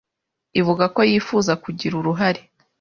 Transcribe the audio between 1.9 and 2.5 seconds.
uruhare